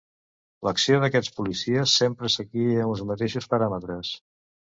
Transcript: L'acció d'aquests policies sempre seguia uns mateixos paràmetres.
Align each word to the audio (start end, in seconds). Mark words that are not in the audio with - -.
L'acció 0.67 0.95
d'aquests 1.03 1.35
policies 1.35 1.93
sempre 1.99 2.31
seguia 2.37 2.89
uns 2.95 3.05
mateixos 3.11 3.51
paràmetres. 3.53 4.17